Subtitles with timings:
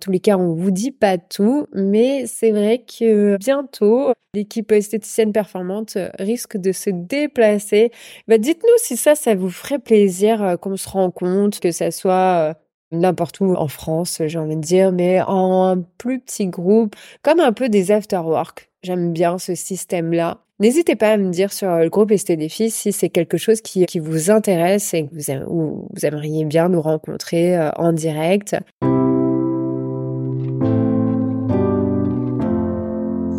[0.00, 5.32] Tous les cas, on vous dit pas tout, mais c'est vrai que bientôt, l'équipe esthéticienne
[5.32, 7.90] performante risque de se déplacer.
[8.28, 12.50] Bah, dites-nous si ça, ça vous ferait plaisir euh, qu'on se rencontre, que ça soit
[12.50, 12.54] euh,
[12.92, 17.52] n'importe où en France, j'ai envie de dire, mais en plus petit groupe, comme un
[17.52, 18.70] peu des after-work.
[18.84, 20.38] J'aime bien ce système-là.
[20.60, 24.30] N'hésitez pas à me dire sur le groupe Estédéfis si c'est quelque chose qui, vous
[24.30, 28.56] intéresse et que vous, aimeriez bien nous rencontrer euh, en direct.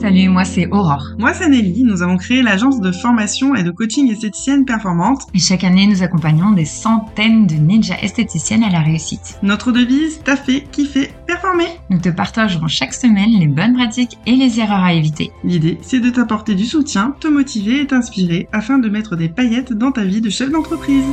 [0.02, 1.10] Salut, moi c'est Aurore.
[1.18, 1.84] Moi c'est Nelly.
[1.84, 5.24] Nous avons créé l'agence de formation et de coaching esthéticienne performante.
[5.34, 9.38] Et chaque année, nous accompagnons des centaines de ninja esthéticiennes à la réussite.
[9.44, 11.68] Notre devise, taffer, kiffer, performer.
[11.90, 15.32] Nous te partagerons chaque semaine les bonnes pratiques et les erreurs à éviter.
[15.44, 19.74] L'idée, c'est de t'apporter du soutien, te motiver et t'inspirer afin de mettre des paillettes
[19.74, 21.04] dans ta vie de chef d'entreprise.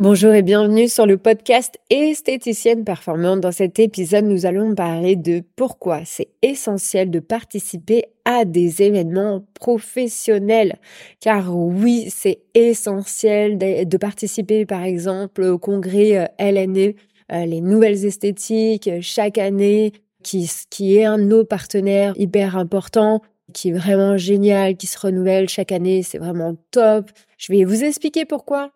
[0.00, 3.40] Bonjour et bienvenue sur le podcast Esthéticienne Performante.
[3.40, 9.44] Dans cet épisode, nous allons parler de pourquoi c'est essentiel de participer à des événements
[9.54, 10.76] professionnels.
[11.18, 16.94] Car oui, c'est essentiel de, participer par exemple au congrès euh, LNE,
[17.32, 22.56] euh, les nouvelles esthétiques, euh, chaque année, qui, qui est un de nos partenaires hyper
[22.56, 23.20] important
[23.52, 27.10] qui est vraiment génial, qui se renouvelle chaque année, c'est vraiment top.
[27.38, 28.70] Je vais vous expliquer pourquoi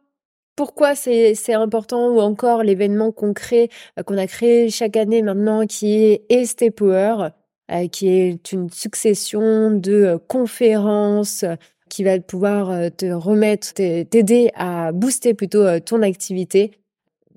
[0.57, 5.67] pourquoi c'est important ou encore l'événement qu'on crée, euh, qu'on a créé chaque année maintenant
[5.67, 7.29] qui est Esté Power,
[7.71, 11.45] euh, qui est une succession de euh, conférences
[11.89, 16.71] qui va pouvoir te remettre, t'aider à booster plutôt ton activité,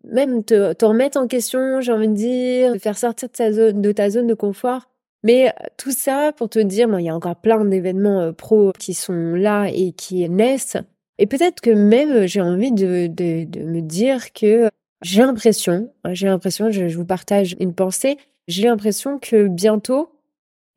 [0.06, 3.92] même te, remettre en question, j'ai envie de dire, te faire sortir de, zone, de
[3.92, 4.88] ta zone de confort.
[5.24, 9.34] Mais tout ça pour te dire, il y a encore plein d'événements pro qui sont
[9.34, 10.78] là et qui naissent.
[11.18, 14.70] Et peut-être que même euh, j'ai envie de, de, me dire que
[15.02, 20.10] j'ai l'impression, hein, j'ai l'impression, je, je, vous partage une pensée, j'ai l'impression que bientôt,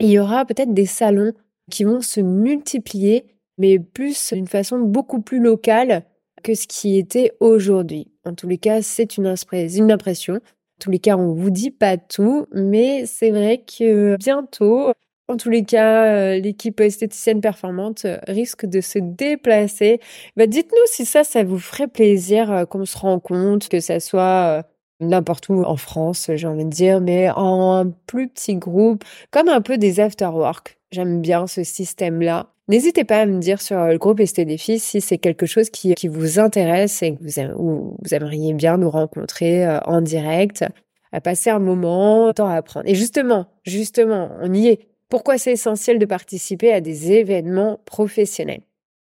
[0.00, 1.32] il y aura peut-être des salons
[1.70, 3.26] qui vont se multiplier,
[3.58, 6.04] mais plus d'une façon beaucoup plus locale
[6.42, 8.08] que ce qui était aujourd'hui.
[8.24, 10.34] En tous les cas, c'est une, une impression.
[10.34, 14.92] En tous les cas, on vous dit pas tout, mais c'est vrai que bientôt,
[15.28, 20.00] en tous les cas, euh, l'équipe esthéticienne performante euh, risque de se déplacer.
[20.36, 24.64] Bah, dites-nous si ça, ça vous ferait plaisir euh, qu'on se rencontre, que ça soit
[25.00, 29.60] n'importe où en France, j'ai envie de dire, mais en plus petit groupe, comme un
[29.60, 30.78] peu des after-work.
[30.90, 32.46] J'aime bien ce système-là.
[32.68, 36.08] N'hésitez pas à me dire sur le groupe Estédéfis si c'est quelque chose qui, qui
[36.08, 37.22] vous intéresse et que
[37.54, 40.64] vous, vous aimeriez bien nous rencontrer en direct,
[41.12, 42.86] à passer un moment, temps à apprendre.
[42.88, 44.87] Et justement, justement, on y est.
[45.08, 48.60] Pourquoi c'est essentiel de participer à des événements professionnels?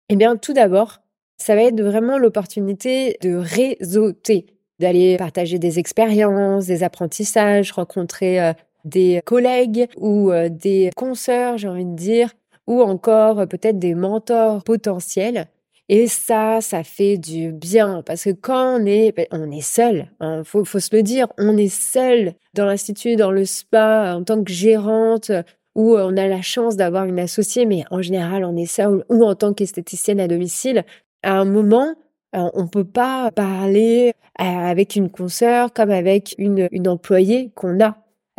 [0.08, 1.02] Eh bien, tout d'abord,
[1.36, 4.46] ça va être vraiment l'opportunité de réseauter,
[4.78, 8.52] d'aller partager des expériences, des apprentissages, rencontrer euh,
[8.84, 12.30] des collègues ou euh, des consoeurs, j'ai envie de dire,
[12.66, 15.48] ou encore euh, peut-être des mentors potentiels.
[15.88, 20.10] Et ça, ça fait du bien parce que quand on est, ben, on est seul,
[20.20, 24.24] hein, faut, faut se le dire, on est seul dans l'institut, dans le spa, en
[24.24, 25.32] tant que gérante,
[25.74, 29.04] où euh, on a la chance d'avoir une associée, mais en général, on est seul
[29.08, 30.84] ou en tant qu'esthéticienne à domicile.
[31.22, 31.94] À un moment,
[32.34, 37.80] euh, on peut pas parler euh, avec une consoeur comme avec une, une employée qu'on
[37.82, 37.96] a.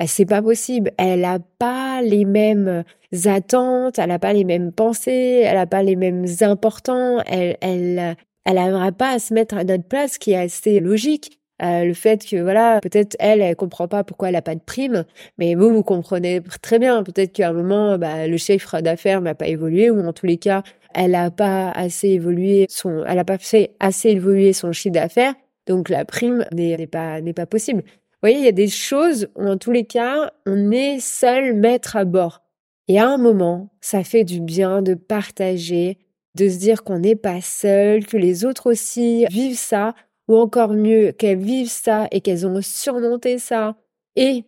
[0.08, 0.92] C'est pas possible.
[0.98, 2.84] Elle a pas les mêmes
[3.26, 8.18] attentes, elle a pas les mêmes pensées, elle a pas les mêmes importants, elle, elle,
[8.44, 11.40] elle n'arrivera pas à se mettre à notre place, qui est assez logique.
[11.64, 14.60] Euh, le fait que voilà, peut-être elle, elle comprend pas pourquoi elle a pas de
[14.60, 15.06] prime,
[15.38, 17.04] mais vous, vous comprenez très bien.
[17.04, 20.38] Peut-être qu'à un moment, bah, le chiffre d'affaires n'a pas évolué, ou en tous les
[20.38, 20.64] cas,
[20.94, 25.36] elle a pas assez évolué son, elle a pas fait assez évoluer son chiffre d'affaires,
[25.66, 27.82] donc la prime n'est pas n'est pas possible.
[27.82, 31.54] Vous voyez, il y a des choses où en tous les cas, on est seul
[31.54, 32.42] maître à bord.
[32.88, 35.98] Et à un moment, ça fait du bien de partager,
[36.36, 39.94] de se dire qu'on n'est pas seul, que les autres aussi vivent ça
[40.28, 43.76] ou encore mieux qu'elles vivent ça et qu'elles ont surmonté ça
[44.16, 44.46] et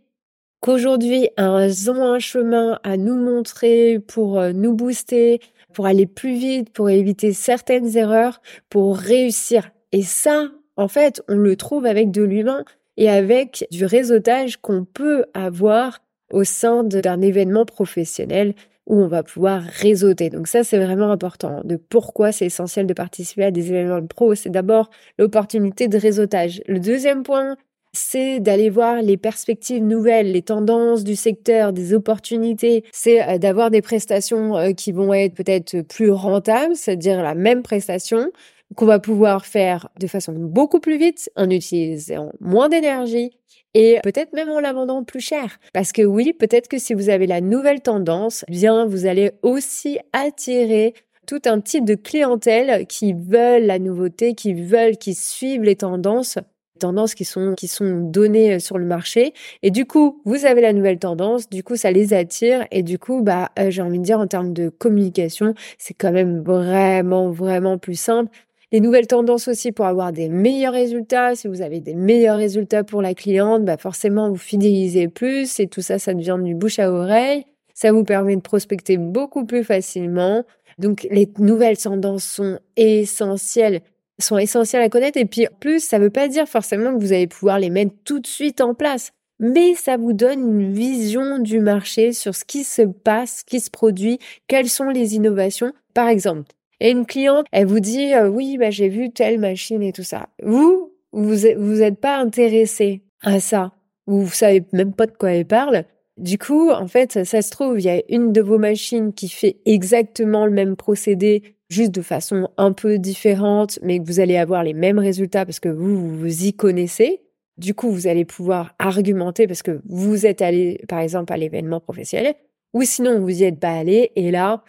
[0.62, 5.40] qu'aujourd'hui elles ont un chemin à nous montrer pour euh, nous booster,
[5.74, 9.70] pour aller plus vite, pour éviter certaines erreurs, pour réussir.
[9.92, 12.64] Et ça, en fait, on le trouve avec de l'humain
[12.98, 16.00] et avec du réseautage qu'on peut avoir
[16.32, 18.56] au sein d'un événement professionnel
[18.88, 20.30] où on va pouvoir réseauter.
[20.30, 21.62] Donc ça, c'est vraiment important.
[21.64, 25.98] De pourquoi c'est essentiel de participer à des événements de pro, c'est d'abord l'opportunité de
[25.98, 26.62] réseautage.
[26.68, 27.56] Le deuxième point,
[27.96, 32.84] c'est d'aller voir les perspectives nouvelles, les tendances du secteur, des opportunités.
[32.92, 37.64] C'est euh, d'avoir des prestations euh, qui vont être peut-être plus rentables, c'est-à-dire la même
[37.64, 38.30] prestation,
[38.76, 43.32] qu'on va pouvoir faire de façon beaucoup plus vite en utilisant moins d'énergie
[43.74, 45.60] et peut-être même en la vendant plus cher.
[45.74, 50.00] Parce que oui, peut-être que si vous avez la nouvelle tendance, bien vous allez aussi
[50.14, 50.94] attirer
[51.28, 56.38] tout un type de clientèle qui veulent la nouveauté, qui veulent, qui suivent les tendances
[56.80, 59.34] tendances qui sont qui sont données euh, sur le marché.
[59.64, 62.66] Et du coup vous avez la nouvelle tendance du coup ça les attire.
[62.72, 66.12] Et du coup bah euh, j'ai envie de dire en termes de communication c'est quand
[66.12, 68.30] même vraiment vraiment plus simple
[68.76, 72.84] les nouvelles tendances aussi pour avoir des meilleurs résultats si vous avez des meilleurs résultats
[72.84, 76.80] pour la cliente bah forcément vous fidélisez plus et tout ça ça devient du bouche
[76.80, 80.44] à oreille ça vous permet de prospecter beaucoup plus facilement
[80.78, 83.80] donc les nouvelles tendances sont essentielles
[84.20, 85.18] sont essentielles à connaître.
[85.18, 87.92] Et puis, plus, ça ne veut pas dire forcément que vous allez pouvoir les mettre
[88.06, 89.12] tout de suite en place.
[89.40, 93.60] Mais ça vous donne une vision du marché sur ce qui se passe, ce qui
[93.60, 94.18] se produit,
[94.48, 95.74] quelles sont les innovations.
[95.94, 96.50] Par exemple,
[96.80, 100.04] et une cliente, elle vous dit euh, oui, bah, j'ai vu telle machine et tout
[100.04, 100.30] ça.
[100.44, 103.72] Vous, vous vous êtes pas intéressé à ça.
[104.08, 105.86] Vous, savez même pas de quoi elle parle.
[106.18, 109.28] Du coup, en fait, ça se trouve, il y a une de vos machines qui
[109.28, 114.38] fait exactement le même procédé juste de façon un peu différente, mais que vous allez
[114.38, 117.22] avoir les mêmes résultats parce que vous, vous y connaissez.
[117.58, 121.80] Du coup, vous allez pouvoir argumenter parce que vous êtes allé, par exemple, à l'événement
[121.80, 122.36] professionnel,
[122.76, 124.62] ou sinon vous y êtes pas allé et là,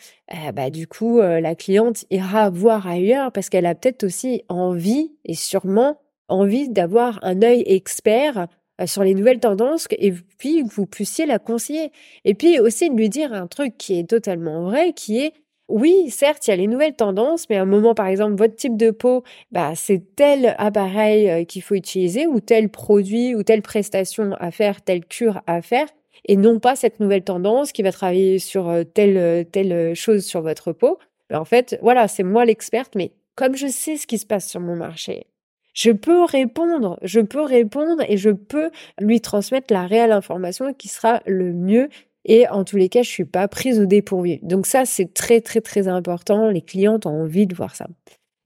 [0.55, 5.12] bah du coup, euh, la cliente ira voir ailleurs parce qu'elle a peut-être aussi envie
[5.25, 8.47] et sûrement envie d'avoir un œil expert
[8.81, 11.91] euh, sur les nouvelles tendances et puis que vous puissiez la conseiller.
[12.25, 15.32] Et puis aussi de lui dire un truc qui est totalement vrai, qui est
[15.69, 18.55] oui, certes, il y a les nouvelles tendances, mais à un moment, par exemple, votre
[18.55, 23.43] type de peau, bah, c'est tel appareil euh, qu'il faut utiliser ou tel produit ou
[23.43, 25.88] telle prestation à faire, telle cure à faire,
[26.26, 30.25] et non pas cette nouvelle tendance qui va travailler sur euh, telle, euh, telle chose
[30.25, 30.99] sur votre peau.
[31.32, 34.61] en fait, voilà, c'est moi l'experte, mais comme je sais ce qui se passe sur
[34.61, 35.26] mon marché,
[35.73, 40.88] je peux répondre, je peux répondre et je peux lui transmettre la réelle information qui
[40.88, 41.88] sera le mieux
[42.26, 44.38] et en tous les cas, je suis pas prise au dépourvu.
[44.43, 46.50] Donc ça, c'est très, très, très important.
[46.50, 47.87] Les clientes ont envie de voir ça.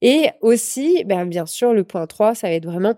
[0.02, 2.94] Et aussi, ben, bien sûr, le point 3, ça va être vraiment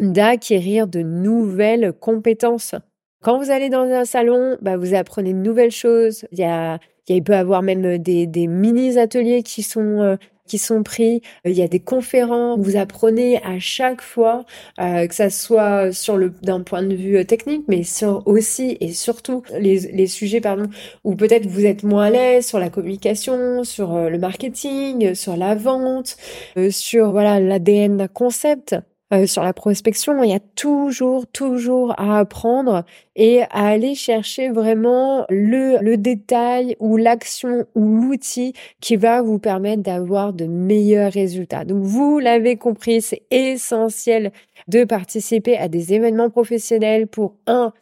[0.00, 2.74] d'acquérir de nouvelles compétences.
[3.22, 6.24] Quand vous allez dans un salon, ben, vous apprenez de nouvelles choses.
[6.32, 6.78] Il y a,
[7.08, 10.16] il peut y avoir même des, des mini-ateliers qui sont euh,
[10.48, 11.22] qui sont pris.
[11.44, 12.58] Il y a des conférences.
[12.58, 14.44] Vous apprenez à chaque fois,
[14.80, 18.76] euh, que ça soit sur le d'un point de vue euh, technique, mais sur aussi
[18.80, 20.68] et surtout les, les sujets pardon
[21.04, 25.36] où peut-être vous êtes moins à l'aise sur la communication, sur euh, le marketing, sur
[25.36, 26.16] la vente,
[26.70, 28.74] sur voilà l'ADN d'un concept.
[29.14, 32.84] Euh, sur la prospection, il y a toujours, toujours à apprendre
[33.16, 39.38] et à aller chercher vraiment le, le détail ou l'action ou l'outil qui va vous
[39.38, 41.64] permettre d'avoir de meilleurs résultats.
[41.64, 44.30] Donc, vous l'avez compris, c'est essentiel
[44.68, 47.72] de participer à des événements professionnels pour un,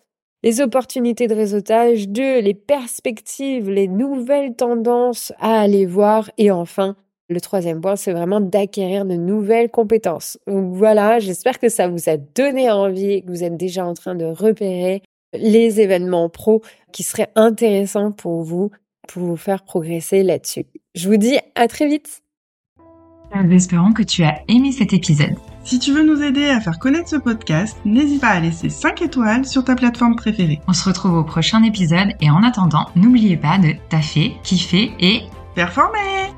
[0.45, 6.95] les opportunités de réseautage, deux, les perspectives, les nouvelles tendances à aller voir et enfin,
[7.29, 10.39] le troisième point, c'est vraiment d'acquérir de nouvelles compétences.
[10.47, 14.15] Donc voilà, j'espère que ça vous a donné envie, que vous êtes déjà en train
[14.15, 15.03] de repérer
[15.33, 16.63] les événements pro
[16.93, 18.71] qui seraient intéressants pour vous,
[19.09, 20.67] pour vous faire progresser là-dessus.
[20.95, 22.23] Je vous dis à très vite.
[23.35, 25.35] Nous espérons que tu as aimé cet épisode.
[25.65, 29.03] Si tu veux nous aider à faire connaître ce podcast, n'hésite pas à laisser 5
[29.03, 30.61] étoiles sur ta plateforme préférée.
[30.69, 35.23] On se retrouve au prochain épisode et en attendant, n'oubliez pas de taffer, kiffer et
[35.55, 36.33] performer